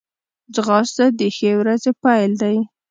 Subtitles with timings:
[0.55, 2.57] ځغاسته د ښې ورځې پیل دی